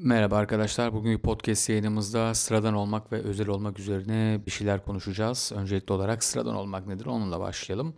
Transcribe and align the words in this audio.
Merhaba 0.00 0.36
arkadaşlar. 0.36 0.92
Bugünkü 0.92 1.22
podcast 1.22 1.68
yayınımızda 1.68 2.34
sıradan 2.34 2.74
olmak 2.74 3.12
ve 3.12 3.22
özel 3.22 3.48
olmak 3.48 3.78
üzerine 3.78 4.40
bir 4.46 4.50
şeyler 4.50 4.84
konuşacağız. 4.84 5.52
Öncelikli 5.54 5.92
olarak 5.92 6.24
sıradan 6.24 6.54
olmak 6.54 6.86
nedir? 6.86 7.06
Onunla 7.06 7.40
başlayalım. 7.40 7.94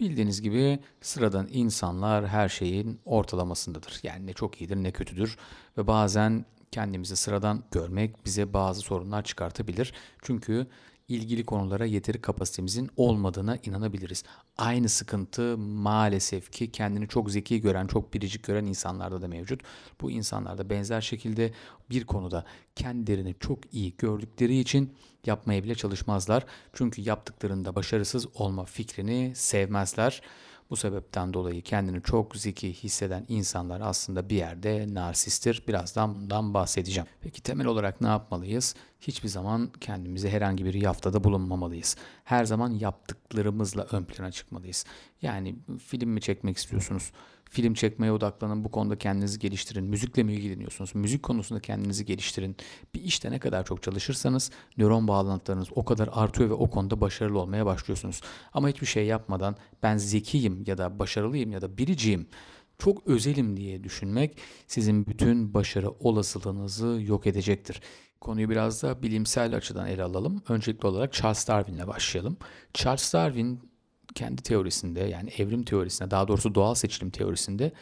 Bildiğiniz 0.00 0.42
gibi 0.42 0.78
sıradan 1.00 1.48
insanlar 1.50 2.28
her 2.28 2.48
şeyin 2.48 3.00
ortalamasındadır. 3.04 4.00
Yani 4.02 4.26
ne 4.26 4.32
çok 4.32 4.60
iyidir 4.60 4.76
ne 4.76 4.90
kötüdür 4.90 5.36
ve 5.78 5.86
bazen 5.86 6.44
kendimizi 6.70 7.16
sıradan 7.16 7.64
görmek 7.70 8.24
bize 8.24 8.52
bazı 8.52 8.80
sorunlar 8.80 9.24
çıkartabilir. 9.24 9.92
Çünkü 10.22 10.66
ilgili 11.08 11.44
konulara 11.44 11.84
yeteri 11.84 12.20
kapasitemizin 12.20 12.90
olmadığına 12.96 13.56
inanabiliriz. 13.56 14.24
Aynı 14.58 14.88
sıkıntı 14.88 15.58
maalesef 15.58 16.52
ki 16.52 16.72
kendini 16.72 17.08
çok 17.08 17.30
zeki 17.30 17.60
gören, 17.60 17.86
çok 17.86 18.14
biricik 18.14 18.44
gören 18.44 18.66
insanlarda 18.66 19.22
da 19.22 19.28
mevcut. 19.28 19.62
Bu 20.00 20.10
insanlar 20.10 20.58
da 20.58 20.70
benzer 20.70 21.00
şekilde 21.00 21.52
bir 21.90 22.04
konuda 22.04 22.44
kendilerini 22.76 23.34
çok 23.40 23.74
iyi 23.74 23.96
gördükleri 23.96 24.58
için 24.58 24.92
yapmaya 25.26 25.64
bile 25.64 25.74
çalışmazlar. 25.74 26.44
Çünkü 26.72 27.02
yaptıklarında 27.02 27.74
başarısız 27.74 28.26
olma 28.34 28.64
fikrini 28.64 29.32
sevmezler. 29.34 30.22
Bu 30.70 30.76
sebepten 30.76 31.34
dolayı 31.34 31.62
kendini 31.62 32.02
çok 32.02 32.36
zeki 32.36 32.72
hisseden 32.72 33.24
insanlar 33.28 33.80
aslında 33.80 34.28
bir 34.28 34.36
yerde 34.36 34.94
narsisttir. 34.94 35.62
Birazdan 35.68 36.14
bundan 36.14 36.54
bahsedeceğim. 36.54 37.08
Peki 37.20 37.42
temel 37.42 37.66
olarak 37.66 38.00
ne 38.00 38.08
yapmalıyız? 38.08 38.74
Hiçbir 39.00 39.28
zaman 39.28 39.70
kendimize 39.80 40.30
herhangi 40.30 40.64
bir 40.64 40.74
yaftada 40.74 41.24
bulunmamalıyız. 41.24 41.96
Her 42.24 42.44
zaman 42.44 42.70
yaptıklarımızla 42.70 43.86
ön 43.92 44.04
plana 44.04 44.30
çıkmalıyız. 44.32 44.84
Yani 45.22 45.56
film 45.86 46.10
mi 46.10 46.20
çekmek 46.20 46.56
istiyorsunuz? 46.56 47.12
Film 47.54 47.74
çekmeye 47.74 48.12
odaklanın. 48.12 48.64
Bu 48.64 48.70
konuda 48.70 48.98
kendinizi 48.98 49.38
geliştirin. 49.38 49.84
Müzikle 49.84 50.22
mi 50.22 50.32
ilgileniyorsunuz? 50.32 50.94
Müzik 50.94 51.22
konusunda 51.22 51.60
kendinizi 51.60 52.04
geliştirin. 52.04 52.56
Bir 52.94 53.02
işte 53.02 53.30
ne 53.30 53.38
kadar 53.38 53.64
çok 53.64 53.82
çalışırsanız 53.82 54.50
nöron 54.78 55.08
bağlantılarınız 55.08 55.68
o 55.74 55.84
kadar 55.84 56.08
artıyor 56.12 56.50
ve 56.50 56.54
o 56.54 56.70
konuda 56.70 57.00
başarılı 57.00 57.38
olmaya 57.38 57.66
başlıyorsunuz. 57.66 58.20
Ama 58.52 58.68
hiçbir 58.68 58.86
şey 58.86 59.06
yapmadan 59.06 59.56
ben 59.82 59.96
zekiyim 59.96 60.64
ya 60.66 60.78
da 60.78 60.98
başarılıyım 60.98 61.52
ya 61.52 61.62
da 61.62 61.78
biriciyim 61.78 62.26
çok 62.78 63.06
özelim 63.06 63.56
diye 63.56 63.84
düşünmek 63.84 64.38
sizin 64.66 65.06
bütün 65.06 65.54
başarı 65.54 65.90
olasılığınızı 65.90 67.00
yok 67.02 67.26
edecektir. 67.26 67.80
Konuyu 68.20 68.50
biraz 68.50 68.82
da 68.82 69.02
bilimsel 69.02 69.56
açıdan 69.56 69.86
ele 69.86 70.02
alalım. 70.02 70.42
Öncelikli 70.48 70.86
olarak 70.86 71.12
Charles 71.12 71.48
Darwin'le 71.48 71.86
başlayalım. 71.86 72.36
Charles 72.74 73.14
Darwin 73.14 73.73
kendi 74.14 74.42
teorisinde 74.42 75.00
yani 75.00 75.30
evrim 75.38 75.62
teorisinde 75.62 76.10
daha 76.10 76.28
doğrusu 76.28 76.54
doğal 76.54 76.74
seçilim 76.74 77.10
teorisinde 77.10 77.72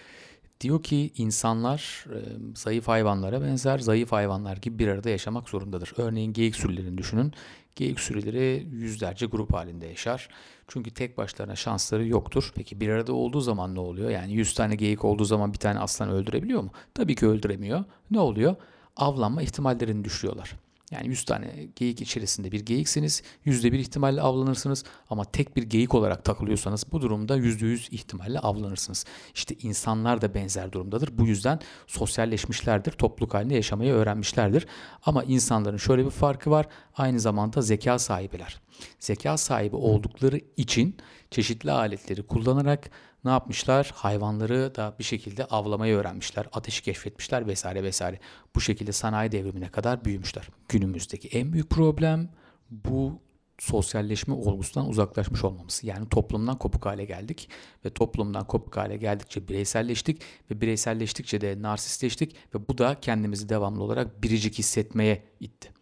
diyor 0.60 0.82
ki 0.82 1.12
insanlar 1.16 2.04
e, 2.14 2.18
zayıf 2.54 2.88
hayvanlara 2.88 3.42
benzer 3.42 3.78
zayıf 3.78 4.12
hayvanlar 4.12 4.56
gibi 4.56 4.78
bir 4.78 4.88
arada 4.88 5.10
yaşamak 5.10 5.48
zorundadır. 5.48 5.92
Örneğin 5.96 6.32
geyik 6.32 6.56
sürülerini 6.56 6.98
düşünün. 6.98 7.32
Geyik 7.76 8.00
sürüleri 8.00 8.66
yüzlerce 8.72 9.26
grup 9.26 9.54
halinde 9.54 9.86
yaşar. 9.86 10.28
Çünkü 10.68 10.90
tek 10.90 11.18
başlarına 11.18 11.56
şansları 11.56 12.06
yoktur. 12.06 12.52
Peki 12.54 12.80
bir 12.80 12.88
arada 12.88 13.12
olduğu 13.12 13.40
zaman 13.40 13.74
ne 13.74 13.80
oluyor? 13.80 14.10
Yani 14.10 14.32
100 14.32 14.54
tane 14.54 14.74
geyik 14.74 15.04
olduğu 15.04 15.24
zaman 15.24 15.52
bir 15.52 15.58
tane 15.58 15.78
aslan 15.78 16.10
öldürebiliyor 16.10 16.62
mu? 16.62 16.70
Tabii 16.94 17.14
ki 17.14 17.26
öldüremiyor. 17.26 17.84
Ne 18.10 18.20
oluyor? 18.20 18.56
Avlanma 18.96 19.42
ihtimallerini 19.42 20.04
düşürüyorlar. 20.04 20.52
Yani 20.92 21.08
100 21.08 21.24
tane 21.24 21.68
geyik 21.76 22.00
içerisinde 22.00 22.52
bir 22.52 22.60
geyiksiniz. 22.60 23.22
%1 23.46 23.76
ihtimalle 23.76 24.20
avlanırsınız 24.20 24.84
ama 25.10 25.24
tek 25.24 25.56
bir 25.56 25.62
geyik 25.62 25.94
olarak 25.94 26.24
takılıyorsanız 26.24 26.84
bu 26.92 27.02
durumda 27.02 27.36
%100 27.36 27.90
ihtimalle 27.90 28.38
avlanırsınız. 28.38 29.04
İşte 29.34 29.54
insanlar 29.62 30.20
da 30.20 30.34
benzer 30.34 30.72
durumdadır. 30.72 31.18
Bu 31.18 31.26
yüzden 31.26 31.60
sosyalleşmişlerdir. 31.86 32.92
Topluluk 32.92 33.34
halinde 33.34 33.54
yaşamayı 33.54 33.92
öğrenmişlerdir. 33.92 34.66
Ama 35.02 35.24
insanların 35.24 35.76
şöyle 35.76 36.04
bir 36.04 36.10
farkı 36.10 36.50
var. 36.50 36.66
Aynı 36.96 37.20
zamanda 37.20 37.62
zeka 37.62 37.98
sahibiler. 37.98 38.60
Zeka 38.98 39.36
sahibi 39.36 39.76
oldukları 39.76 40.40
için 40.56 40.96
çeşitli 41.30 41.72
aletleri 41.72 42.22
kullanarak 42.22 42.90
ne 43.24 43.30
yapmışlar? 43.30 43.90
Hayvanları 43.94 44.74
da 44.74 44.94
bir 44.98 45.04
şekilde 45.04 45.44
avlamayı 45.44 45.96
öğrenmişler, 45.96 46.46
ateşi 46.52 46.82
keşfetmişler 46.82 47.46
vesaire 47.46 47.82
vesaire. 47.82 48.18
Bu 48.54 48.60
şekilde 48.60 48.92
sanayi 48.92 49.32
devrimine 49.32 49.68
kadar 49.68 50.04
büyümüşler. 50.04 50.48
Günümüzdeki 50.68 51.28
en 51.28 51.52
büyük 51.52 51.70
problem 51.70 52.28
bu 52.70 53.20
sosyalleşme 53.58 54.34
olgusundan 54.34 54.88
uzaklaşmış 54.88 55.44
olmamız. 55.44 55.80
Yani 55.84 56.08
toplumdan 56.08 56.58
kopuk 56.58 56.86
hale 56.86 57.04
geldik 57.04 57.48
ve 57.84 57.90
toplumdan 57.90 58.46
kopuk 58.46 58.76
hale 58.76 58.96
geldikçe 58.96 59.48
bireyselleştik 59.48 60.22
ve 60.50 60.60
bireyselleştikçe 60.60 61.40
de 61.40 61.62
narsistleştik 61.62 62.36
ve 62.54 62.68
bu 62.68 62.78
da 62.78 63.00
kendimizi 63.00 63.48
devamlı 63.48 63.82
olarak 63.82 64.22
biricik 64.22 64.58
hissetmeye 64.58 65.22
itti. 65.40 65.81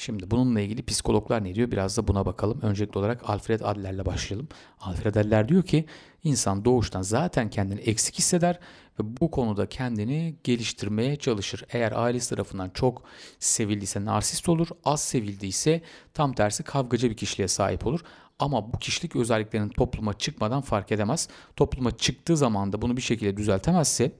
Şimdi 0.00 0.30
bununla 0.30 0.60
ilgili 0.60 0.82
psikologlar 0.82 1.44
ne 1.44 1.54
diyor? 1.54 1.70
Biraz 1.70 1.96
da 1.96 2.08
buna 2.08 2.26
bakalım. 2.26 2.60
Öncelikli 2.62 2.98
olarak 2.98 3.30
Alfred 3.30 3.60
Adler'le 3.60 4.06
başlayalım. 4.06 4.48
Alfred 4.80 5.14
Adler 5.14 5.48
diyor 5.48 5.62
ki 5.62 5.84
insan 6.24 6.64
doğuştan 6.64 7.02
zaten 7.02 7.50
kendini 7.50 7.80
eksik 7.80 8.18
hisseder 8.18 8.58
ve 9.00 9.16
bu 9.20 9.30
konuda 9.30 9.68
kendini 9.68 10.34
geliştirmeye 10.44 11.16
çalışır. 11.16 11.64
Eğer 11.70 11.92
ailesi 11.92 12.30
tarafından 12.30 12.70
çok 12.70 13.02
sevildiyse 13.38 14.04
narsist 14.04 14.48
olur, 14.48 14.68
az 14.84 15.02
sevildiyse 15.02 15.82
tam 16.14 16.32
tersi 16.32 16.62
kavgacı 16.62 17.10
bir 17.10 17.16
kişiliğe 17.16 17.48
sahip 17.48 17.86
olur. 17.86 18.00
Ama 18.38 18.72
bu 18.72 18.78
kişilik 18.78 19.16
özelliklerinin 19.16 19.68
topluma 19.68 20.18
çıkmadan 20.18 20.60
fark 20.60 20.92
edemez. 20.92 21.28
Topluma 21.56 21.96
çıktığı 21.96 22.36
zaman 22.36 22.72
da 22.72 22.82
bunu 22.82 22.96
bir 22.96 23.02
şekilde 23.02 23.36
düzeltemezse 23.36 24.12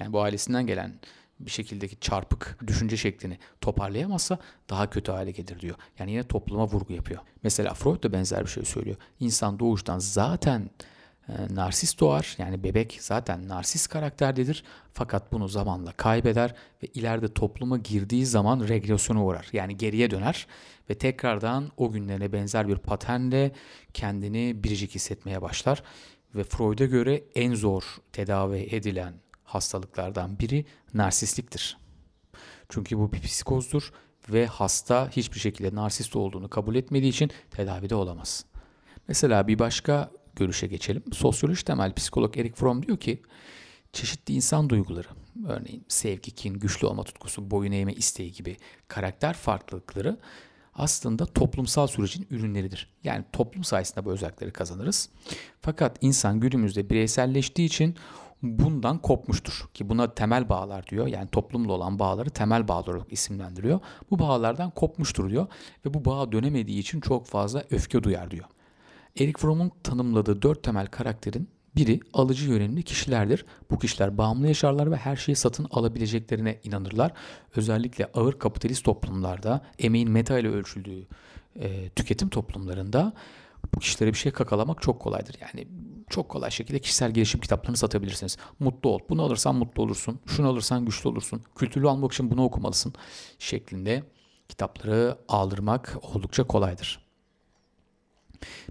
yani 0.00 0.12
bu 0.12 0.20
ailesinden 0.20 0.66
gelen 0.66 0.94
bir 1.40 1.50
şekildeki 1.50 2.00
çarpık 2.00 2.58
düşünce 2.66 2.96
şeklini 2.96 3.38
toparlayamazsa 3.60 4.38
daha 4.70 4.90
kötü 4.90 5.12
hale 5.12 5.30
gelir 5.30 5.60
diyor. 5.60 5.76
Yani 5.98 6.10
yine 6.10 6.22
topluma 6.22 6.66
vurgu 6.66 6.92
yapıyor. 6.92 7.20
Mesela 7.42 7.74
Freud 7.74 8.02
da 8.02 8.12
benzer 8.12 8.44
bir 8.44 8.50
şey 8.50 8.64
söylüyor. 8.64 8.96
İnsan 9.20 9.58
doğuştan 9.58 9.98
zaten 9.98 10.70
e, 11.28 11.54
narsist 11.54 12.00
doğar. 12.00 12.34
Yani 12.38 12.64
bebek 12.64 12.98
zaten 13.00 13.48
narsist 13.48 13.88
karakterdedir. 13.88 14.64
Fakat 14.92 15.32
bunu 15.32 15.48
zamanla 15.48 15.92
kaybeder 15.92 16.54
ve 16.82 16.86
ileride 16.86 17.34
topluma 17.34 17.78
girdiği 17.78 18.26
zaman 18.26 18.68
regresyona 18.68 19.24
uğrar. 19.24 19.48
Yani 19.52 19.76
geriye 19.76 20.10
döner 20.10 20.46
ve 20.90 20.94
tekrardan 20.94 21.72
o 21.76 21.92
günlerine 21.92 22.32
benzer 22.32 22.68
bir 22.68 22.76
paternle 22.76 23.52
kendini 23.94 24.64
biricik 24.64 24.94
hissetmeye 24.94 25.42
başlar. 25.42 25.82
Ve 26.34 26.44
Freud'a 26.44 26.84
göre 26.84 27.22
en 27.34 27.54
zor 27.54 27.96
tedavi 28.12 28.58
edilen 28.58 29.14
hastalıklardan 29.46 30.38
biri 30.38 30.64
narsistliktir. 30.94 31.78
Çünkü 32.68 32.98
bu 32.98 33.12
bir 33.12 33.20
psikozdur 33.20 33.92
ve 34.28 34.46
hasta 34.46 35.10
hiçbir 35.10 35.40
şekilde 35.40 35.74
narsist 35.74 36.16
olduğunu 36.16 36.50
kabul 36.50 36.74
etmediği 36.74 37.10
için 37.10 37.30
tedavide 37.50 37.94
olamaz. 37.94 38.44
Mesela 39.08 39.48
bir 39.48 39.58
başka 39.58 40.10
görüşe 40.36 40.66
geçelim. 40.66 41.02
Sosyoloji 41.12 41.64
temel 41.64 41.94
psikolog 41.94 42.38
Eric 42.38 42.54
Fromm 42.54 42.86
diyor 42.86 42.98
ki 42.98 43.22
çeşitli 43.92 44.34
insan 44.34 44.70
duyguları, 44.70 45.08
örneğin 45.46 45.84
sevgi, 45.88 46.30
kin, 46.30 46.54
güçlü 46.54 46.86
olma 46.86 47.04
tutkusu, 47.04 47.50
boyun 47.50 47.72
eğme 47.72 47.92
isteği 47.92 48.32
gibi 48.32 48.56
karakter 48.88 49.34
farklılıkları 49.34 50.18
aslında 50.74 51.26
toplumsal 51.26 51.86
sürecin 51.86 52.26
ürünleridir. 52.30 52.90
Yani 53.04 53.24
toplum 53.32 53.64
sayesinde 53.64 54.04
bu 54.04 54.12
özellikleri 54.12 54.52
kazanırız. 54.52 55.08
Fakat 55.60 55.98
insan 56.00 56.40
günümüzde 56.40 56.90
bireyselleştiği 56.90 57.66
için 57.66 57.96
bundan 58.42 58.98
kopmuştur. 58.98 59.68
Ki 59.74 59.88
buna 59.88 60.14
temel 60.14 60.48
bağlar 60.48 60.86
diyor. 60.86 61.06
Yani 61.06 61.28
toplumla 61.28 61.72
olan 61.72 61.98
bağları 61.98 62.30
temel 62.30 62.68
bağlar 62.68 62.94
olarak 62.94 63.12
isimlendiriyor. 63.12 63.80
Bu 64.10 64.18
bağlardan 64.18 64.70
kopmuştur 64.70 65.30
diyor. 65.30 65.46
Ve 65.86 65.94
bu 65.94 66.04
bağa 66.04 66.32
dönemediği 66.32 66.78
için 66.78 67.00
çok 67.00 67.26
fazla 67.26 67.64
öfke 67.70 68.02
duyar 68.02 68.30
diyor. 68.30 68.44
Eric 69.20 69.38
Fromm'un 69.38 69.72
tanımladığı 69.82 70.42
dört 70.42 70.62
temel 70.62 70.86
karakterin 70.86 71.48
biri 71.76 72.00
alıcı 72.12 72.50
yönelimli 72.50 72.82
kişilerdir. 72.82 73.44
Bu 73.70 73.78
kişiler 73.78 74.18
bağımlı 74.18 74.48
yaşarlar 74.48 74.90
ve 74.90 74.96
her 74.96 75.16
şeyi 75.16 75.36
satın 75.36 75.66
alabileceklerine 75.70 76.60
inanırlar. 76.64 77.12
Özellikle 77.56 78.06
ağır 78.14 78.38
kapitalist 78.38 78.84
toplumlarda 78.84 79.60
emeğin 79.78 80.10
meta 80.10 80.38
ile 80.38 80.48
ölçüldüğü 80.48 81.06
e, 81.60 81.88
tüketim 81.88 82.28
toplumlarında 82.28 83.12
bu 83.74 83.80
kişilere 83.80 84.12
bir 84.12 84.18
şey 84.18 84.32
kakalamak 84.32 84.82
çok 84.82 85.00
kolaydır. 85.00 85.36
Yani 85.40 85.68
çok 86.10 86.28
kolay 86.28 86.50
şekilde 86.50 86.78
kişisel 86.78 87.10
gelişim 87.10 87.40
kitaplarını 87.40 87.76
satabilirsiniz. 87.76 88.36
Mutlu 88.58 88.90
ol. 88.90 89.00
Bunu 89.08 89.22
alırsan 89.22 89.54
mutlu 89.54 89.82
olursun. 89.82 90.20
Şunu 90.26 90.48
alırsan 90.48 90.84
güçlü 90.84 91.08
olursun. 91.08 91.42
Kültürlü 91.56 91.88
almak 91.88 92.12
için 92.12 92.30
bunu 92.30 92.44
okumalısın. 92.44 92.94
Şeklinde 93.38 94.02
kitapları 94.48 95.18
aldırmak 95.28 95.98
oldukça 96.02 96.44
kolaydır. 96.44 97.06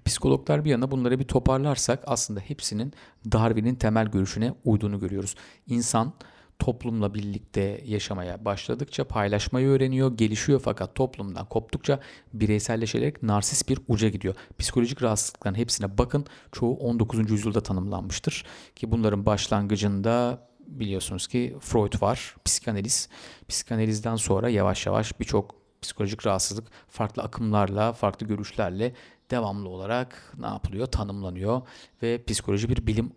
Psikologlar 0.06 0.66
bir 0.66 0.70
yana 0.70 0.92
bunları 0.92 1.20
bir 1.20 1.24
toparlarsak 1.24 2.04
aslında 2.08 2.40
hepsinin 2.40 2.94
Darwin'in 3.32 3.76
temel 3.76 4.08
görüşüne 4.08 4.54
uyduğunu 4.64 5.00
görüyoruz. 5.00 5.36
İnsan 5.68 6.14
toplumla 6.60 7.14
birlikte 7.14 7.82
yaşamaya 7.86 8.46
başladıkça 8.46 9.04
paylaşmayı 9.04 9.68
öğreniyor, 9.68 10.18
gelişiyor 10.18 10.62
fakat 10.64 10.96
toplumdan 10.96 11.46
koptukça 11.46 12.00
bireyselleşerek 12.34 13.24
narsist 13.24 13.70
bir 13.70 13.80
uca 13.88 14.10
gidiyor. 14.10 14.36
Psikolojik 14.60 15.04
rahatsızlıkların 15.04 15.56
hepsine 15.56 15.98
bakın 15.98 16.26
çoğu 16.52 16.76
19. 16.78 17.32
yüzyılda 17.32 17.62
tanımlanmıştır 17.62 18.46
ki 18.76 18.92
bunların 18.92 19.26
başlangıcında 19.26 20.48
biliyorsunuz 20.68 21.28
ki 21.28 21.56
Freud 21.60 22.02
var, 22.02 22.36
psikanaliz. 22.46 23.10
Psikanalizden 23.48 24.16
sonra 24.16 24.50
yavaş 24.50 24.86
yavaş 24.86 25.20
birçok 25.20 25.56
psikolojik 25.82 26.26
rahatsızlık 26.26 26.68
farklı 26.88 27.24
akımlarla, 27.24 27.94
farklı 27.94 28.28
görüşlerle 28.28 28.94
devamlı 29.32 29.70
olarak 29.70 30.34
ne 30.40 30.46
yapılıyor? 30.46 30.88
Tanımlanıyor 30.88 31.62
ve 32.02 32.24
psikoloji 32.24 32.70
bir 32.70 32.88
bilim 32.88 33.12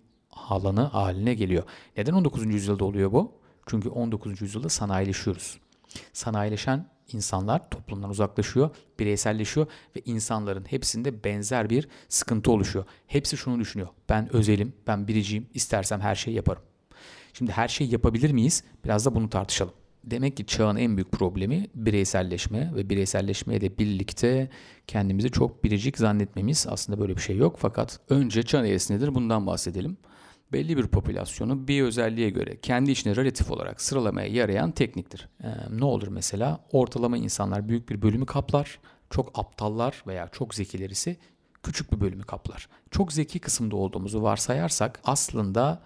alanı 0.49 0.81
haline 0.81 1.35
geliyor. 1.35 1.63
Neden 1.97 2.13
19. 2.13 2.47
yüzyılda 2.47 2.85
oluyor 2.85 3.13
bu? 3.13 3.33
Çünkü 3.67 3.89
19. 3.89 4.43
yüzyılda 4.43 4.69
sanayileşiyoruz. 4.69 5.59
Sanayileşen 6.13 6.87
insanlar 7.13 7.71
toplumdan 7.71 8.11
uzaklaşıyor, 8.11 8.71
bireyselleşiyor 8.99 9.67
ve 9.97 10.01
insanların 10.05 10.65
hepsinde 10.65 11.25
benzer 11.25 11.71
bir 11.71 11.89
sıkıntı 12.09 12.53
oluşuyor. 12.53 12.85
Hepsi 13.07 13.37
şunu 13.37 13.61
düşünüyor. 13.61 13.89
Ben 14.09 14.37
özelim, 14.37 14.73
ben 14.87 15.09
biriciyim, 15.09 15.47
istersem 15.55 16.01
her 16.01 16.15
şeyi 16.15 16.37
yaparım. 16.37 16.63
Şimdi 17.33 17.53
her 17.53 17.69
şeyi 17.69 17.93
yapabilir 17.93 18.31
miyiz? 18.31 18.65
Biraz 18.85 19.07
da 19.07 19.15
bunu 19.15 19.31
tartışalım. 19.31 19.75
Demek 20.05 20.37
ki 20.37 20.47
çağın 20.47 20.77
en 20.77 20.97
büyük 20.97 21.13
problemi 21.13 21.67
bireyselleşme 21.75 22.73
ve 22.75 22.91
bireyselleşmeye 22.91 23.61
de 23.61 23.79
birlikte 23.79 24.51
kendimizi 24.87 25.31
çok 25.31 25.65
biricik 25.65 25.99
zannetmemiz. 25.99 26.67
Aslında 26.71 27.01
böyle 27.01 27.17
bir 27.17 27.21
şey 27.21 27.37
yok 27.37 27.57
fakat 27.59 28.01
önce 28.09 28.43
çağın 28.43 28.65
eğrisi 28.65 28.95
nedir 28.95 29.15
bundan 29.15 29.47
bahsedelim. 29.47 29.97
Belli 30.53 30.77
bir 30.77 30.87
popülasyonu 30.87 31.69
bir 31.69 31.83
özelliğe 31.83 32.31
göre 32.31 32.61
kendi 32.61 32.91
içine 32.91 33.17
relatif 33.17 33.51
olarak 33.51 33.81
sıralamaya 33.81 34.29
yarayan 34.29 34.71
tekniktir. 34.71 35.29
Ee, 35.45 35.49
ne 35.71 35.85
olur 35.85 36.09
mesela? 36.09 36.65
Ortalama 36.73 37.17
insanlar 37.17 37.69
büyük 37.69 37.89
bir 37.89 38.03
bölümü 38.03 38.27
kaplar. 38.27 38.79
Çok 39.11 39.39
aptallar 39.39 40.03
veya 40.07 40.29
çok 40.29 40.55
zekiler 40.55 40.91
ise 40.91 41.17
küçük 41.63 41.93
bir 41.93 42.01
bölümü 42.01 42.23
kaplar. 42.23 42.69
Çok 42.91 43.13
zeki 43.13 43.39
kısımda 43.39 43.77
olduğumuzu 43.77 44.23
varsayarsak 44.23 45.01
aslında 45.05 45.83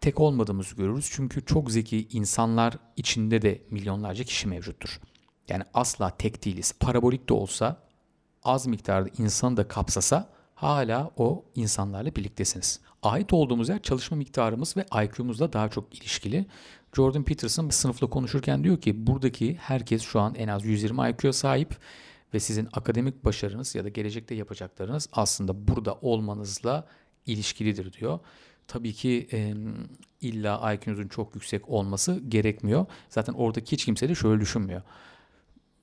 tek 0.00 0.20
olmadığımızı 0.20 0.76
görürüz. 0.76 1.10
Çünkü 1.12 1.44
çok 1.44 1.70
zeki 1.70 2.08
insanlar 2.12 2.78
içinde 2.96 3.42
de 3.42 3.62
milyonlarca 3.70 4.24
kişi 4.24 4.48
mevcuttur. 4.48 5.00
Yani 5.48 5.62
asla 5.74 6.10
tek 6.10 6.44
değiliz. 6.44 6.74
Parabolik 6.80 7.28
de 7.28 7.34
olsa 7.34 7.82
az 8.44 8.66
miktarda 8.66 9.08
insanı 9.18 9.56
da 9.56 9.68
kapsasa 9.68 10.35
hala 10.56 11.10
o 11.16 11.44
insanlarla 11.54 12.16
birliktesiniz. 12.16 12.80
Ait 13.02 13.32
olduğumuz 13.32 13.68
yer 13.68 13.82
çalışma 13.82 14.16
miktarımız 14.16 14.76
ve 14.76 14.86
IQ'muzla 15.04 15.52
daha 15.52 15.68
çok 15.68 15.94
ilişkili. 15.94 16.46
Jordan 16.96 17.22
Peterson 17.24 17.68
sınıfla 17.68 18.10
konuşurken 18.10 18.64
diyor 18.64 18.80
ki 18.80 19.06
buradaki 19.06 19.54
herkes 19.54 20.02
şu 20.02 20.20
an 20.20 20.34
en 20.34 20.48
az 20.48 20.64
120 20.64 21.10
IQ'ya 21.10 21.32
sahip 21.32 21.76
ve 22.34 22.40
sizin 22.40 22.68
akademik 22.72 23.24
başarınız 23.24 23.74
ya 23.74 23.84
da 23.84 23.88
gelecekte 23.88 24.34
yapacaklarınız 24.34 25.08
aslında 25.12 25.68
burada 25.68 25.94
olmanızla 25.94 26.86
ilişkilidir 27.26 27.92
diyor. 27.92 28.18
Tabii 28.68 28.92
ki 28.92 29.28
e, 29.32 29.54
illa 30.20 30.74
IQ'nuzun 30.74 31.08
çok 31.08 31.34
yüksek 31.34 31.68
olması 31.68 32.20
gerekmiyor. 32.28 32.86
Zaten 33.08 33.32
oradaki 33.32 33.72
hiç 33.72 33.84
kimse 33.84 34.08
de 34.08 34.14
şöyle 34.14 34.40
düşünmüyor. 34.40 34.82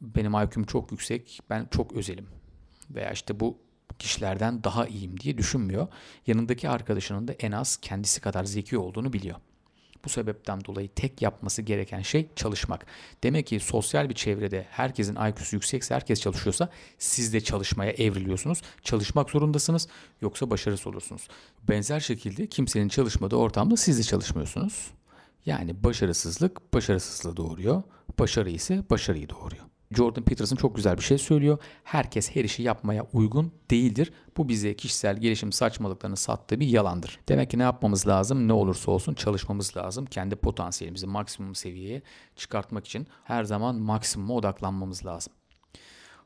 Benim 0.02 0.34
IQ'm 0.34 0.64
çok 0.64 0.92
yüksek, 0.92 1.40
ben 1.50 1.68
çok 1.72 1.94
özelim. 1.94 2.28
Veya 2.90 3.12
işte 3.12 3.40
bu 3.40 3.58
kişilerden 4.00 4.64
daha 4.64 4.88
iyiyim 4.88 5.20
diye 5.20 5.38
düşünmüyor. 5.38 5.88
Yanındaki 6.28 6.70
arkadaşının 6.70 7.28
da 7.28 7.34
en 7.34 7.52
az 7.52 7.78
kendisi 7.78 8.22
kadar 8.22 8.44
zeki 8.44 8.78
olduğunu 8.78 9.14
biliyor. 9.14 9.36
Bu 10.06 10.10
sebepten 10.10 10.66
dolayı 10.66 10.90
tek 10.96 11.22
yapması 11.22 11.62
gereken 11.62 12.02
şey 12.02 12.28
çalışmak. 12.36 12.86
Demek 13.24 13.48
ki 13.48 13.60
sosyal 13.60 14.10
bir 14.10 14.16
çevrede 14.16 14.66
herkesin 14.70 15.16
IQ'su 15.16 15.56
yüksekse 15.56 15.96
herkes 15.96 16.22
çalışıyorsa 16.22 16.70
siz 16.98 17.34
de 17.34 17.42
çalışmaya 17.42 17.92
evriliyorsunuz. 17.92 18.62
Çalışmak 18.84 19.30
zorundasınız 19.30 19.88
yoksa 20.22 20.50
başarısız 20.50 20.88
olursunuz. 20.88 21.28
Benzer 21.70 22.00
şekilde 22.00 22.48
kimsenin 22.48 22.88
çalışmadığı 22.88 23.36
ortamda 23.36 23.78
siz 23.78 24.00
de 24.00 24.04
çalışmıyorsunuz. 24.04 24.92
Yani 25.46 25.84
başarısızlık 25.84 26.74
başarısızlığı 26.74 27.38
doğuruyor. 27.38 27.84
Başarı 28.20 28.50
ise 28.50 28.84
başarıyı 28.90 29.30
doğuruyor. 29.30 29.64
Jordan 29.94 30.24
Peterson 30.24 30.56
çok 30.56 30.76
güzel 30.76 30.98
bir 30.98 31.04
şey 31.04 31.18
söylüyor. 31.18 31.58
Herkes 31.84 32.36
her 32.36 32.44
işi 32.44 32.64
yapmaya 32.64 33.06
uygun 33.14 33.52
değildir. 33.72 34.14
Bu 34.38 34.50
bize 34.50 34.76
kişisel 34.76 35.18
gelişim 35.18 35.52
saçmalıklarını 35.52 36.18
sattığı 36.18 36.60
bir 36.60 36.68
yalandır. 36.68 37.20
Demek 37.30 37.50
ki 37.50 37.60
ne 37.60 37.64
yapmamız 37.64 38.08
lazım? 38.08 38.48
Ne 38.48 38.54
olursa 38.54 38.92
olsun 38.92 39.14
çalışmamız 39.14 39.78
lazım. 39.78 40.06
Kendi 40.06 40.36
potansiyelimizi 40.36 41.08
maksimum 41.08 41.56
seviyeye 41.56 42.02
çıkartmak 42.36 42.86
için 42.86 43.08
her 43.24 43.44
zaman 43.44 43.76
maksimuma 43.76 44.34
odaklanmamız 44.34 45.06
lazım. 45.06 45.34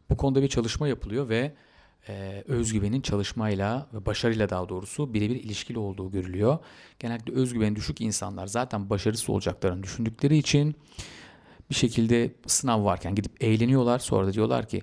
Bu 0.10 0.18
konuda 0.18 0.42
bir 0.42 0.48
çalışma 0.48 0.88
yapılıyor 0.88 1.30
ve 1.30 1.54
e, 2.10 2.44
özgüvenin 2.48 3.02
çalışmayla 3.02 3.88
ve 3.94 4.06
başarıyla 4.06 4.50
daha 4.50 4.70
doğrusu 4.70 5.14
birebir 5.14 5.36
ilişkili 5.36 5.80
olduğu 5.80 6.12
görülüyor. 6.12 6.58
Genellikle 7.00 7.34
özgüveni 7.34 7.76
düşük 7.76 8.02
insanlar 8.02 8.48
zaten 8.48 8.90
başarısız 8.90 9.30
olacaklarını 9.30 9.84
düşündükleri 9.84 10.38
için 10.38 10.76
bir 11.70 11.76
şekilde 11.76 12.34
sınav 12.48 12.86
varken 12.86 13.16
gidip 13.16 13.44
eğleniyorlar. 13.44 14.00
Sonra 14.00 14.28
da 14.28 14.34
diyorlar 14.34 14.68
ki 14.68 14.82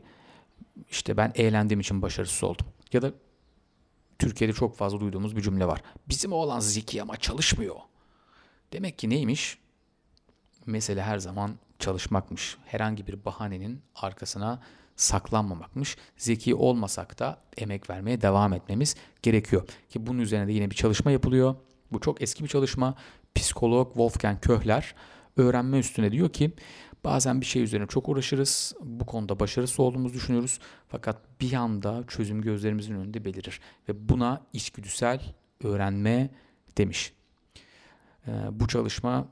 işte 0.91 1.17
ben 1.17 1.33
eğlendiğim 1.35 1.81
için 1.81 2.03
başarısız 2.03 2.45
oldum. 2.45 2.67
Ya 2.93 3.03
da 3.03 3.13
Türkiye'de 4.19 4.53
çok 4.53 4.77
fazla 4.77 5.01
duyduğumuz 5.01 5.37
bir 5.37 5.43
cümle 5.43 5.67
var. 5.67 5.83
Bizim 6.09 6.33
oğlan 6.33 6.61
zeki 6.61 7.03
ama 7.03 7.17
çalışmıyor. 7.17 7.77
Demek 8.73 8.99
ki 8.99 9.11
neymiş? 9.11 9.59
Mesele 10.67 11.03
her 11.03 11.19
zaman 11.19 11.59
çalışmakmış. 11.79 12.57
Herhangi 12.65 13.07
bir 13.07 13.25
bahanenin 13.25 13.83
arkasına 13.95 14.61
saklanmamakmış. 14.97 15.97
Zeki 16.17 16.55
olmasak 16.55 17.19
da 17.19 17.39
emek 17.57 17.91
vermeye 17.91 18.23
devam 18.23 18.53
etmemiz 18.53 18.97
gerekiyor. 19.23 19.69
Ki 19.91 20.07
bunun 20.07 20.19
üzerine 20.19 20.47
de 20.47 20.53
yine 20.53 20.71
bir 20.71 20.77
çalışma 20.77 21.11
yapılıyor. 21.11 21.55
Bu 21.93 22.01
çok 22.01 22.23
eski 22.23 22.45
bir 22.45 22.49
çalışma. 22.49 22.95
Psikolog 23.35 23.89
Wolfgang 23.89 24.41
Köhler 24.41 24.95
öğrenme 25.37 25.79
üstüne 25.79 26.13
diyor 26.13 26.29
ki 26.29 26.53
bazen 27.05 27.41
bir 27.41 27.47
şey 27.47 27.63
üzerine 27.63 27.87
çok 27.87 28.09
uğraşırız. 28.09 28.75
Bu 28.81 29.07
konuda 29.07 29.41
başarısız 29.41 29.81
olduğumuzu 29.81 30.15
düşünüyoruz. 30.15 30.59
Fakat 30.89 31.41
bir 31.41 31.53
anda 31.53 32.05
çözüm 32.09 32.43
gözlerimizin 32.43 32.95
önünde 32.95 33.25
belirir. 33.25 33.61
Ve 33.89 34.09
buna 34.09 34.41
içgüdüsel 34.53 35.35
öğrenme 35.65 36.31
demiş. 36.79 37.13
Ee, 38.29 38.31
bu 38.53 38.69
çalışma 38.69 39.29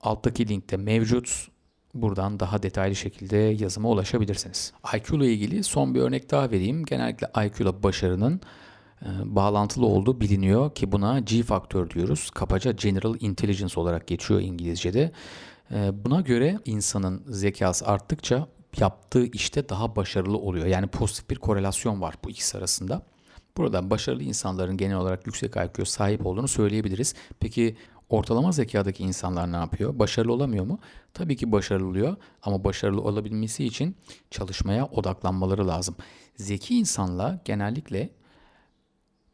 alttaki 0.00 0.48
linkte 0.48 0.76
mevcut. 0.76 1.48
Buradan 1.94 2.40
daha 2.40 2.62
detaylı 2.62 2.96
şekilde 2.96 3.36
yazıma 3.36 3.88
ulaşabilirsiniz. 3.88 4.72
IQ 4.96 5.16
ile 5.16 5.32
ilgili 5.32 5.64
son 5.64 5.94
bir 5.94 6.00
örnek 6.00 6.30
daha 6.30 6.50
vereyim. 6.50 6.84
Genellikle 6.84 7.26
IQ 7.46 7.62
ile 7.62 7.82
başarının 7.82 8.40
bağlantılı 9.24 9.86
olduğu 9.86 10.20
biliniyor 10.20 10.74
ki 10.74 10.92
buna 10.92 11.20
G 11.20 11.42
faktör 11.42 11.90
diyoruz. 11.90 12.30
Kabaca 12.30 12.72
General 12.72 13.14
Intelligence 13.20 13.80
olarak 13.80 14.06
geçiyor 14.06 14.40
İngilizce'de. 14.40 15.12
E, 15.70 16.04
buna 16.04 16.20
göre 16.20 16.58
insanın 16.64 17.22
zekası 17.26 17.86
arttıkça 17.86 18.48
yaptığı 18.78 19.26
işte 19.26 19.68
daha 19.68 19.96
başarılı 19.96 20.38
oluyor. 20.38 20.66
Yani 20.66 20.86
pozitif 20.86 21.30
bir 21.30 21.36
korelasyon 21.36 22.00
var 22.00 22.14
bu 22.24 22.30
ikisi 22.30 22.58
arasında. 22.58 23.02
Buradan 23.56 23.90
başarılı 23.90 24.22
insanların 24.22 24.76
genel 24.76 24.96
olarak 24.96 25.26
yüksek 25.26 25.50
IQ'ya 25.50 25.84
sahip 25.84 26.26
olduğunu 26.26 26.48
söyleyebiliriz. 26.48 27.14
Peki 27.40 27.76
ortalama 28.08 28.52
zekadaki 28.52 29.02
insanlar 29.02 29.52
ne 29.52 29.56
yapıyor? 29.56 29.98
Başarılı 29.98 30.32
olamıyor 30.32 30.64
mu? 30.64 30.78
Tabii 31.14 31.36
ki 31.36 31.52
başarılı 31.52 31.88
oluyor 31.88 32.16
ama 32.42 32.64
başarılı 32.64 33.00
olabilmesi 33.00 33.64
için 33.64 33.96
çalışmaya 34.30 34.86
odaklanmaları 34.86 35.68
lazım. 35.68 35.96
Zeki 36.36 36.78
insanla 36.78 37.40
genellikle 37.44 38.10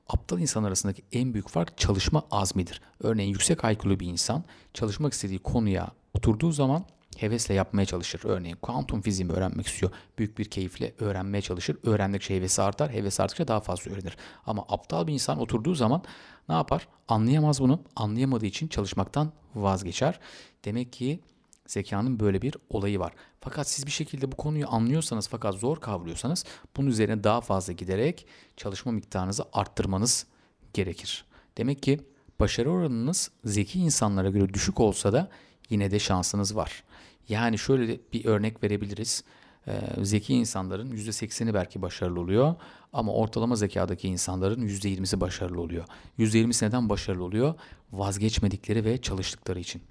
aptal 0.09 0.41
insan 0.41 0.65
arasındaki 0.65 1.03
en 1.13 1.35
büyük 1.35 1.49
fark 1.49 1.79
çalışma 1.79 2.23
azmidir. 2.31 2.81
Örneğin 3.01 3.31
yüksek 3.31 3.59
IQ'lu 3.65 4.01
bir 4.01 4.07
insan 4.07 4.45
çalışmak 4.75 5.13
istediği 5.13 5.39
konuya 5.39 5.91
oturduğu 6.15 6.53
zaman 6.53 6.85
hevesle 7.17 7.55
yapmaya 7.55 7.87
çalışır. 7.87 8.21
Örneğin 8.25 8.57
kuantum 8.57 9.01
fiziği 9.01 9.31
öğrenmek 9.31 9.67
istiyor. 9.67 9.93
Büyük 10.19 10.39
bir 10.39 10.45
keyifle 10.45 10.95
öğrenmeye 10.99 11.43
çalışır. 11.43 11.77
Öğrendikçe 11.83 12.37
hevesi 12.37 12.63
artar. 12.63 12.93
Hevesi 12.93 13.23
arttıkça 13.23 13.49
daha 13.49 13.61
fazla 13.61 13.91
öğrenir. 13.91 14.17
Ama 14.47 14.65
aptal 14.69 15.07
bir 15.07 15.13
insan 15.13 15.41
oturduğu 15.41 15.75
zaman 15.75 16.03
ne 16.49 16.55
yapar? 16.55 16.89
Anlayamaz 17.09 17.61
bunu. 17.61 17.81
Anlayamadığı 17.97 18.47
için 18.47 18.69
çalışmaktan 18.69 19.33
vazgeçer. 19.55 20.21
Demek 20.65 20.93
ki 20.93 21.21
Zekanın 21.67 22.21
böyle 22.21 22.43
bir 22.43 22.55
olayı 22.71 22.99
var. 22.99 23.13
Fakat 23.41 23.69
siz 23.69 23.87
bir 23.87 23.91
şekilde 23.91 24.33
bu 24.33 24.37
konuyu 24.37 24.69
anlıyorsanız 24.69 25.29
fakat 25.29 25.55
zor 25.55 25.81
kavruyorsanız 25.81 26.45
bunun 26.77 26.89
üzerine 26.89 27.25
daha 27.25 27.41
fazla 27.41 27.73
giderek 27.73 28.27
çalışma 28.57 28.93
miktarınızı 28.93 29.45
arttırmanız 29.53 30.27
gerekir. 30.75 31.25
Demek 31.59 31.83
ki 31.83 32.01
başarı 32.41 32.71
oranınız 32.71 33.31
zeki 33.45 33.81
insanlara 33.81 34.31
göre 34.31 34.55
düşük 34.55 34.81
olsa 34.81 35.13
da 35.13 35.29
yine 35.71 35.91
de 35.91 35.99
şansınız 35.99 36.57
var. 36.57 36.85
Yani 37.29 37.59
şöyle 37.59 38.01
bir 38.13 38.25
örnek 38.25 38.63
verebiliriz. 38.63 39.25
Ee, 39.69 39.81
zeki 40.03 40.35
insanların 40.35 40.91
%80'i 40.93 41.55
belki 41.55 41.83
başarılı 41.83 42.21
oluyor 42.21 42.55
ama 42.93 43.13
ortalama 43.13 43.57
zekadaki 43.57 44.09
insanların 44.09 44.69
%20'si 44.69 45.21
başarılı 45.21 45.61
oluyor. 45.61 45.85
%20'si 46.19 46.67
neden 46.67 46.89
başarılı 46.89 47.25
oluyor? 47.25 47.55
Vazgeçmedikleri 47.93 48.85
ve 48.85 49.01
çalıştıkları 49.01 49.61
için. 49.61 49.83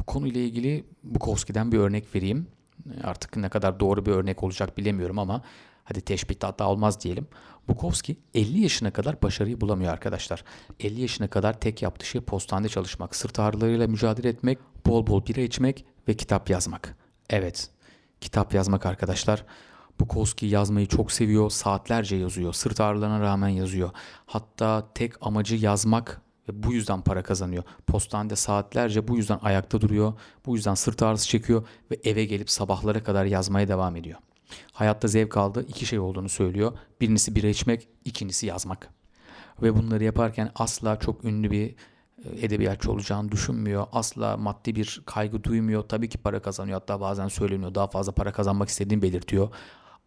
Bu 0.00 0.04
konuyla 0.04 0.40
ilgili 0.40 0.84
Bukowski'den 1.02 1.72
bir 1.72 1.78
örnek 1.78 2.14
vereyim. 2.14 2.46
Artık 3.04 3.36
ne 3.36 3.48
kadar 3.48 3.80
doğru 3.80 4.06
bir 4.06 4.10
örnek 4.10 4.42
olacak 4.42 4.78
bilemiyorum 4.78 5.18
ama 5.18 5.42
hadi 5.84 6.00
teşbih 6.00 6.36
hatta 6.40 6.68
olmaz 6.68 7.00
diyelim. 7.00 7.26
Bukowski 7.68 8.16
50 8.34 8.60
yaşına 8.60 8.90
kadar 8.90 9.22
başarıyı 9.22 9.60
bulamıyor 9.60 9.92
arkadaşlar. 9.92 10.44
50 10.80 11.00
yaşına 11.00 11.28
kadar 11.28 11.60
tek 11.60 11.82
yaptığı 11.82 12.06
şey 12.06 12.20
postanede 12.20 12.68
çalışmak, 12.68 13.16
sırt 13.16 13.38
ağrılarıyla 13.38 13.86
mücadele 13.86 14.28
etmek, 14.28 14.58
bol 14.86 15.06
bol 15.06 15.26
bira 15.26 15.40
içmek 15.40 15.84
ve 16.08 16.14
kitap 16.14 16.50
yazmak. 16.50 16.96
Evet, 17.30 17.70
kitap 18.20 18.54
yazmak 18.54 18.86
arkadaşlar. 18.86 19.44
Bukowski 20.00 20.46
yazmayı 20.46 20.86
çok 20.86 21.12
seviyor. 21.12 21.50
Saatlerce 21.50 22.16
yazıyor. 22.16 22.52
Sırt 22.52 22.80
ağrılarına 22.80 23.20
rağmen 23.20 23.48
yazıyor. 23.48 23.90
Hatta 24.26 24.88
tek 24.94 25.26
amacı 25.26 25.56
yazmak 25.56 26.20
ve 26.48 26.62
bu 26.62 26.72
yüzden 26.72 27.00
para 27.00 27.22
kazanıyor. 27.22 27.62
Postanede 27.86 28.36
saatlerce 28.36 29.08
bu 29.08 29.16
yüzden 29.16 29.38
ayakta 29.42 29.80
duruyor. 29.80 30.12
Bu 30.46 30.56
yüzden 30.56 30.74
sırt 30.74 31.02
ağrısı 31.02 31.28
çekiyor 31.28 31.66
ve 31.90 32.00
eve 32.04 32.24
gelip 32.24 32.50
sabahlara 32.50 33.02
kadar 33.02 33.24
yazmaya 33.24 33.68
devam 33.68 33.96
ediyor. 33.96 34.18
Hayatta 34.72 35.08
zevk 35.08 35.36
aldığı 35.36 35.62
iki 35.62 35.86
şey 35.86 35.98
olduğunu 35.98 36.28
söylüyor. 36.28 36.72
Birincisi 37.00 37.34
bira 37.34 37.46
içmek, 37.46 37.88
ikincisi 38.04 38.46
yazmak. 38.46 38.88
Ve 39.62 39.76
bunları 39.76 40.04
yaparken 40.04 40.50
asla 40.54 40.98
çok 40.98 41.24
ünlü 41.24 41.50
bir 41.50 41.68
e, 42.24 42.44
edebiyatçı 42.46 42.92
olacağını 42.92 43.32
düşünmüyor. 43.32 43.86
Asla 43.92 44.36
maddi 44.36 44.74
bir 44.74 45.02
kaygı 45.06 45.44
duymuyor. 45.44 45.82
Tabii 45.82 46.08
ki 46.08 46.18
para 46.18 46.42
kazanıyor. 46.42 46.80
Hatta 46.80 47.00
bazen 47.00 47.28
söyleniyor 47.28 47.74
daha 47.74 47.86
fazla 47.86 48.12
para 48.12 48.32
kazanmak 48.32 48.68
istediğini 48.68 49.02
belirtiyor. 49.02 49.48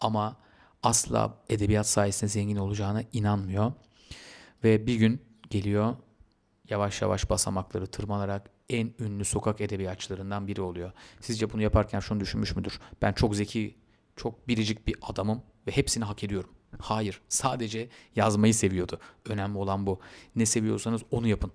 Ama 0.02 0.36
asla 0.84 1.34
edebiyat 1.50 1.88
sayesinde 1.88 2.30
zengin 2.30 2.56
olacağına 2.56 3.04
inanmıyor. 3.14 3.72
Ve 4.64 4.88
bir 4.88 4.96
gün 4.96 5.22
geliyor 5.50 5.96
yavaş 6.70 7.02
yavaş 7.02 7.30
basamakları 7.30 7.88
tırmanarak 7.88 8.50
en 8.70 8.94
ünlü 9.00 9.26
sokak 9.26 9.62
edebiyatçılarından 9.62 10.48
biri 10.48 10.62
oluyor. 10.62 10.92
Sizce 11.22 11.54
bunu 11.54 11.62
yaparken 11.62 12.00
şunu 12.00 12.20
düşünmüş 12.20 12.56
müdür? 12.56 12.80
Ben 13.02 13.14
çok 13.14 13.36
zeki, 13.36 13.76
çok 14.16 14.48
biricik 14.48 14.88
bir 14.88 14.96
adamım 15.02 15.42
ve 15.68 15.72
hepsini 15.72 16.04
hak 16.04 16.24
ediyorum. 16.24 16.50
Hayır, 16.80 17.22
sadece 17.30 17.90
yazmayı 18.16 18.54
seviyordu. 18.54 19.00
Önemli 19.30 19.58
olan 19.58 19.88
bu. 19.88 20.00
Ne 20.36 20.46
seviyorsanız 20.46 21.02
onu 21.12 21.28
yapın. 21.28 21.52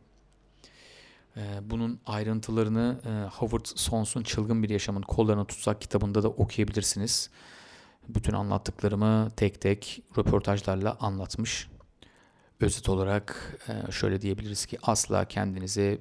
Bunun 1.63 2.01
ayrıntılarını 2.07 3.01
Howard 3.33 3.65
Sons'un 3.65 4.23
Çılgın 4.23 4.63
Bir 4.63 4.71
Yaşamın 4.71 5.03
Kollarını 5.03 5.45
Tutsak 5.45 5.81
kitabında 5.81 6.23
da 6.23 6.29
okuyabilirsiniz. 6.29 7.31
Bütün 8.09 8.33
anlattıklarımı 8.33 9.31
tek 9.37 9.61
tek 9.61 10.03
röportajlarla 10.19 10.97
anlatmış. 11.01 11.69
Özet 12.63 12.89
olarak 12.89 13.59
e, 13.69 13.93
şöyle 13.93 14.21
diyebiliriz 14.21 14.67
ki 14.67 14.79
asla 14.83 15.25
kendinize 15.25 15.99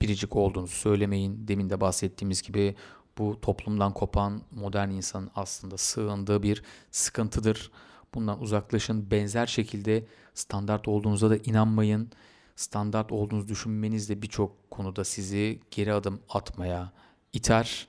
biricik 0.00 0.36
olduğunuzu 0.36 0.74
söylemeyin. 0.74 1.48
Demin 1.48 1.70
de 1.70 1.80
bahsettiğimiz 1.80 2.42
gibi 2.42 2.74
bu 3.18 3.40
toplumdan 3.40 3.94
kopan 3.94 4.42
modern 4.50 4.90
insanın 4.90 5.30
aslında 5.34 5.76
sığındığı 5.76 6.42
bir 6.42 6.62
sıkıntıdır. 6.90 7.70
Bundan 8.14 8.42
uzaklaşın. 8.42 9.10
Benzer 9.10 9.46
şekilde 9.46 10.06
standart 10.34 10.88
olduğunuza 10.88 11.30
da 11.30 11.36
inanmayın. 11.36 12.10
Standart 12.56 13.12
olduğunuzu 13.12 13.48
düşünmeniz 13.48 14.08
de 14.08 14.22
birçok 14.22 14.70
konuda 14.70 15.04
sizi 15.04 15.60
geri 15.70 15.92
adım 15.92 16.20
atmaya 16.28 16.92
iter 17.32 17.88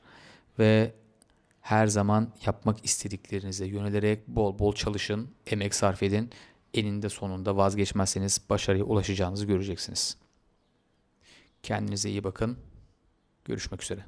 ve 0.60 0.94
her 1.62 1.88
zaman 1.88 2.34
yapmak 2.46 2.86
istediklerinize 2.86 3.66
yönelerek 3.66 4.28
bol 4.28 4.60
bol 4.60 4.74
çalışın, 4.74 5.30
emek 5.48 5.76
sarf 5.76 6.04
edin. 6.04 6.30
Eninde 6.74 7.10
sonunda 7.10 7.58
vazgeçmezseniz 7.58 8.42
başarıya 8.50 8.84
ulaşacağınızı 8.84 9.46
göreceksiniz. 9.46 10.18
Kendinize 11.64 12.10
iyi 12.10 12.24
bakın. 12.24 12.58
Görüşmek 13.46 13.84
üzere. 13.84 14.06